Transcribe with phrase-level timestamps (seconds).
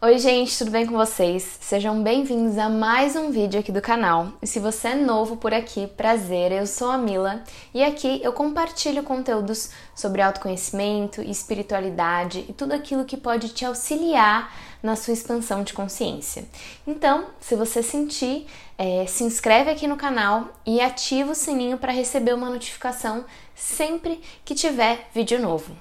[0.00, 1.58] Oi gente, tudo bem com vocês?
[1.60, 4.28] Sejam bem-vindos a mais um vídeo aqui do canal.
[4.40, 7.42] E se você é novo por aqui, prazer, eu sou a Mila
[7.74, 14.54] e aqui eu compartilho conteúdos sobre autoconhecimento, espiritualidade e tudo aquilo que pode te auxiliar
[14.80, 16.44] na sua expansão de consciência.
[16.86, 18.46] Então, se você sentir,
[18.78, 24.20] é, se inscreve aqui no canal e ativa o sininho para receber uma notificação sempre
[24.44, 25.76] que tiver vídeo novo.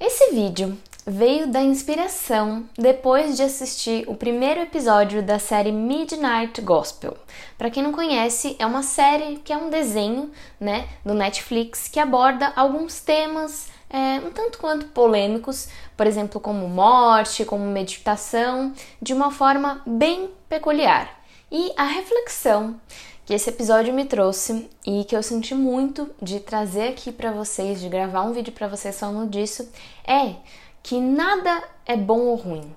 [0.00, 7.16] Esse vídeo veio da inspiração depois de assistir o primeiro episódio da série Midnight Gospel.
[7.58, 12.00] Para quem não conhece, é uma série que é um desenho, né, do Netflix que
[12.00, 19.12] aborda alguns temas é, um tanto quanto polêmicos, por exemplo, como morte, como meditação, de
[19.12, 21.22] uma forma bem peculiar.
[21.50, 22.80] E a reflexão
[23.24, 27.80] que esse episódio me trouxe e que eu senti muito de trazer aqui para vocês,
[27.80, 29.70] de gravar um vídeo para vocês falando disso,
[30.06, 30.34] é
[30.84, 32.70] que nada é bom ou ruim.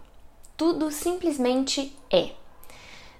[0.55, 2.29] Tudo simplesmente é.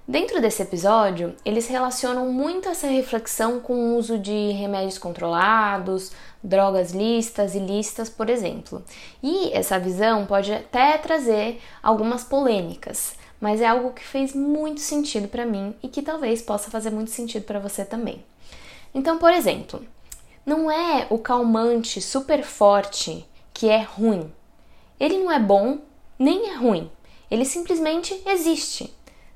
[0.08, 6.10] Dentro desse episódio, eles relacionam muito essa reflexão com o uso de remédios controlados,
[6.42, 8.82] drogas listas e listas, por exemplo.
[9.22, 15.28] E essa visão pode até trazer algumas polêmicas, mas é algo que fez muito sentido
[15.28, 18.24] para mim e que talvez possa fazer muito sentido para você também.
[18.94, 19.84] Então, por exemplo,
[20.46, 24.32] não é o calmante super forte que é ruim.
[24.98, 25.78] Ele não é bom
[26.18, 26.90] nem é ruim.
[27.30, 28.92] Ele simplesmente existe,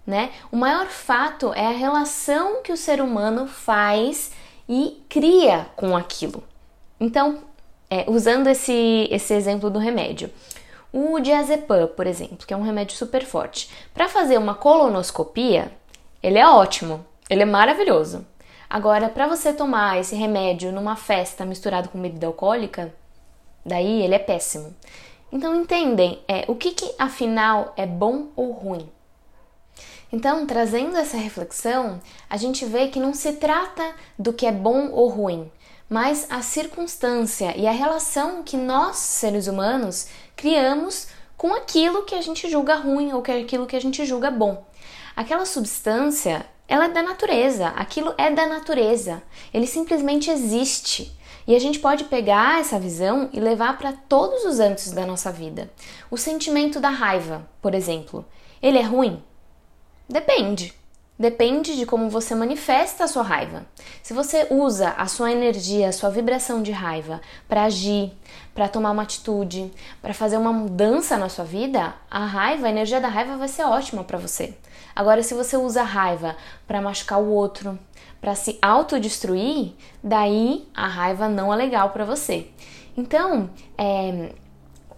[0.06, 0.32] né?
[0.50, 4.33] O maior fato é a relação que o ser humano faz
[4.68, 6.42] e cria com aquilo.
[6.98, 7.40] Então,
[7.90, 10.30] é, usando esse, esse exemplo do remédio,
[10.92, 15.72] o diazepam, por exemplo, que é um remédio super forte, para fazer uma colonoscopia,
[16.22, 18.27] ele é ótimo, ele é maravilhoso.
[18.68, 22.94] Agora, para você tomar esse remédio numa festa misturado com bebida alcoólica,
[23.64, 24.74] daí ele é péssimo.
[25.33, 28.86] Então entendem é, o que, que afinal é bom ou ruim.
[30.12, 33.83] Então, trazendo essa reflexão, a gente vê que não se trata
[34.19, 35.50] do que é bom ou ruim,
[35.89, 42.20] mas a circunstância e a relação que nós, seres humanos, criamos com aquilo que a
[42.20, 44.67] gente julga ruim ou com aquilo que a gente julga bom.
[45.17, 51.17] Aquela substância, ela é da natureza, aquilo é da natureza, ele simplesmente existe.
[51.47, 55.33] E a gente pode pegar essa visão e levar para todos os âmbitos da nossa
[55.33, 55.70] vida.
[56.11, 58.25] O sentimento da raiva, por exemplo,
[58.63, 59.23] ele é ruim?
[60.08, 60.73] Depende.
[61.22, 63.64] Depende de como você manifesta a sua raiva.
[64.02, 68.10] Se você usa a sua energia, a sua vibração de raiva para agir,
[68.52, 69.72] para tomar uma atitude,
[70.02, 73.62] para fazer uma mudança na sua vida, a raiva, a energia da raiva vai ser
[73.62, 74.52] ótima para você.
[74.96, 77.78] Agora, se você usa a raiva para machucar o outro,
[78.20, 82.48] para se autodestruir, daí a raiva não é legal para você.
[82.96, 84.33] Então, é,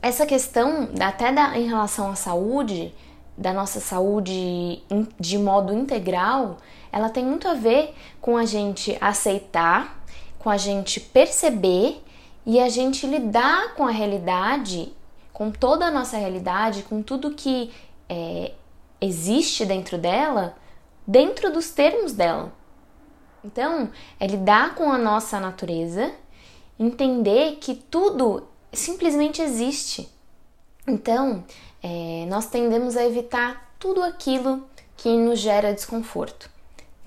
[0.00, 2.94] essa questão, até da, em relação à saúde,
[3.36, 4.82] da nossa saúde
[5.18, 6.58] de modo integral,
[6.92, 10.04] ela tem muito a ver com a gente aceitar,
[10.38, 12.02] com a gente perceber
[12.46, 14.92] e a gente lidar com a realidade,
[15.32, 17.72] com toda a nossa realidade, com tudo que
[18.08, 18.52] é,
[19.00, 20.54] existe dentro dela,
[21.06, 22.52] dentro dos termos dela.
[23.44, 26.12] Então, é lidar com a nossa natureza,
[26.78, 30.08] entender que tudo simplesmente existe.
[30.86, 31.44] Então,
[31.84, 34.64] é, nós tendemos a evitar tudo aquilo
[34.96, 36.48] que nos gera desconforto.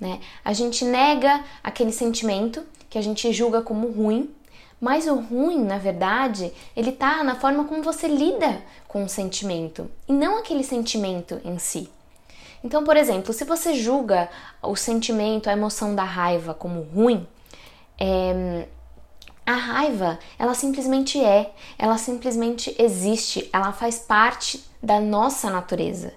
[0.00, 0.20] Né?
[0.44, 4.32] A gente nega aquele sentimento que a gente julga como ruim,
[4.80, 9.90] mas o ruim, na verdade, ele tá na forma como você lida com o sentimento
[10.06, 11.90] e não aquele sentimento em si.
[12.62, 14.28] Então, por exemplo, se você julga
[14.62, 17.26] o sentimento, a emoção da raiva como ruim,
[17.98, 18.68] é,
[19.48, 26.12] a raiva, ela simplesmente é, ela simplesmente existe, ela faz parte da nossa natureza.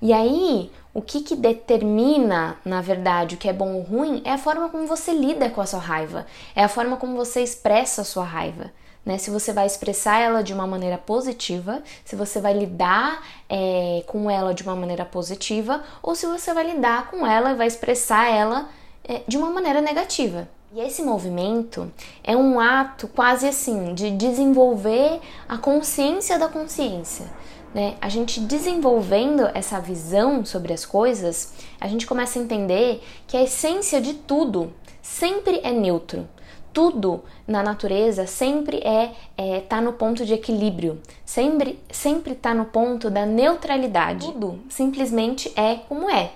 [0.00, 4.32] E aí, o que, que determina, na verdade, o que é bom ou ruim é
[4.32, 8.02] a forma como você lida com a sua raiva, é a forma como você expressa
[8.02, 8.70] a sua raiva
[9.04, 9.18] né?
[9.18, 14.30] Se você vai expressar ela de uma maneira positiva, se você vai lidar é, com
[14.30, 18.30] ela de uma maneira positiva, ou se você vai lidar com ela e vai expressar
[18.30, 18.68] ela
[19.06, 20.48] é, de uma maneira negativa.
[20.74, 21.88] E esse movimento
[22.24, 27.26] é um ato quase assim de desenvolver a consciência da consciência.
[27.72, 27.94] Né?
[28.00, 33.42] A gente desenvolvendo essa visão sobre as coisas, a gente começa a entender que a
[33.44, 36.28] essência de tudo sempre é neutro
[36.72, 42.64] tudo na natureza sempre é, é tá no ponto de equilíbrio, sempre sempre tá no
[42.64, 44.26] ponto da neutralidade.
[44.26, 46.32] Tudo simplesmente é como é.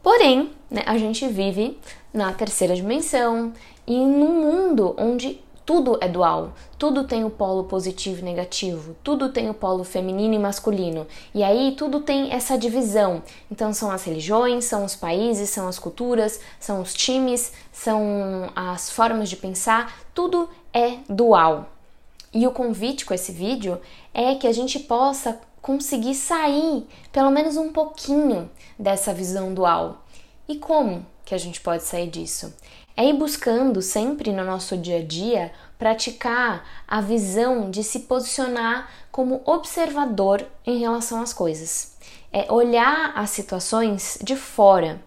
[0.00, 1.78] Porém, né, a gente vive
[2.12, 3.52] na terceira dimensão
[3.86, 9.28] e num mundo onde tudo é dual, tudo tem o polo positivo e negativo, tudo
[9.28, 11.06] tem o polo feminino e masculino.
[11.34, 13.22] E aí tudo tem essa divisão.
[13.50, 18.88] Então são as religiões, são os países, são as culturas, são os times, são as
[18.88, 21.68] formas de pensar, tudo é dual.
[22.32, 23.78] E o convite com esse vídeo
[24.14, 30.02] é que a gente possa conseguir sair pelo menos um pouquinho dessa visão dual.
[30.48, 32.54] E como que a gente pode sair disso?
[32.98, 38.90] é ir buscando sempre no nosso dia a dia praticar a visão de se posicionar
[39.12, 41.96] como observador em relação às coisas.
[42.32, 45.00] É olhar as situações de fora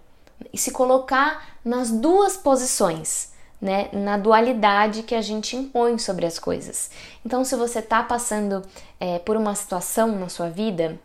[0.54, 3.90] e se colocar nas duas posições, né?
[3.92, 6.92] Na dualidade que a gente impõe sobre as coisas.
[7.26, 8.62] Então, se você está passando
[9.02, 10.98] é, por uma situação na sua vida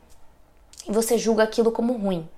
[0.89, 2.29] e você julga aquilo como ruim,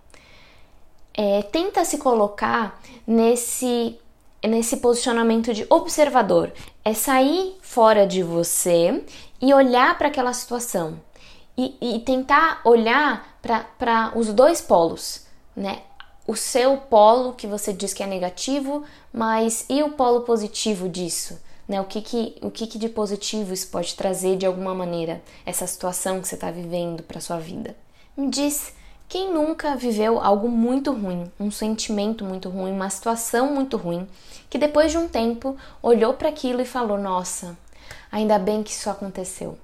[1.18, 3.98] é, tenta se colocar nesse
[4.46, 6.52] nesse posicionamento de observador.
[6.84, 9.04] É sair fora de você
[9.42, 11.00] e olhar para aquela situação.
[11.56, 15.26] E, e tentar olhar para os dois polos,
[15.56, 15.82] né?
[16.24, 21.40] O seu polo que você diz que é negativo, mas e o polo positivo disso?
[21.66, 21.80] Né?
[21.80, 25.66] O, que, que, o que, que de positivo isso pode trazer de alguma maneira, essa
[25.66, 27.74] situação que você está vivendo para sua vida?
[28.16, 28.72] Me diz
[29.08, 34.06] quem nunca viveu algo muito ruim, um sentimento muito ruim, uma situação muito ruim,
[34.50, 37.56] que depois de um tempo olhou para aquilo e falou: Nossa,
[38.12, 39.58] ainda bem que isso aconteceu.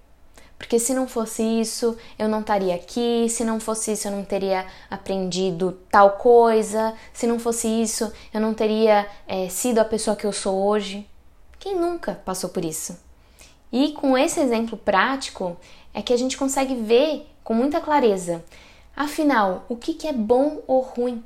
[0.56, 4.24] Porque se não fosse isso, eu não estaria aqui, se não fosse isso, eu não
[4.24, 10.16] teria aprendido tal coisa, se não fosse isso, eu não teria é, sido a pessoa
[10.16, 11.06] que eu sou hoje.
[11.58, 12.98] Quem nunca passou por isso?
[13.70, 15.54] E com esse exemplo prático
[15.92, 18.42] é que a gente consegue ver com muita clareza
[18.96, 21.24] Afinal, o que é bom ou ruim?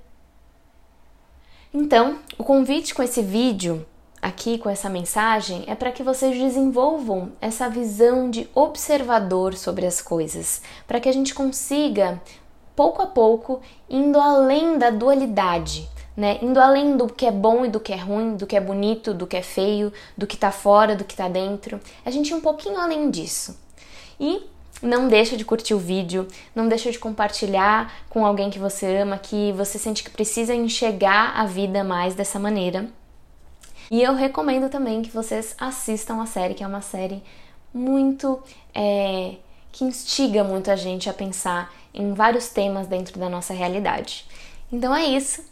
[1.72, 3.86] Então, o convite com esse vídeo,
[4.22, 10.00] aqui com essa mensagem, é para que vocês desenvolvam essa visão de observador sobre as
[10.00, 12.18] coisas, para que a gente consiga,
[12.74, 15.86] pouco a pouco, indo além da dualidade,
[16.16, 16.38] né?
[16.40, 19.12] Indo além do que é bom e do que é ruim, do que é bonito,
[19.12, 21.78] do que é feio, do que tá fora, do que tá dentro.
[22.02, 23.60] A gente ir um pouquinho além disso.
[24.18, 24.42] E
[24.82, 29.18] não deixa de curtir o vídeo, não deixa de compartilhar com alguém que você ama,
[29.18, 32.88] que você sente que precisa enxergar a vida mais dessa maneira.
[33.90, 37.22] E eu recomendo também que vocês assistam a série, que é uma série
[37.72, 38.40] muito
[38.74, 39.36] é,
[39.72, 44.26] que instiga muito a gente a pensar em vários temas dentro da nossa realidade.
[44.70, 45.42] Então é isso.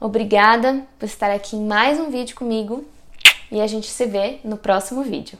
[0.00, 2.84] Obrigada por estar aqui em mais um vídeo comigo
[3.50, 5.38] e a gente se vê no próximo vídeo.